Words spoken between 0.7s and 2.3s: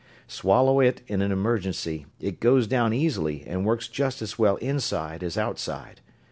it in an emergency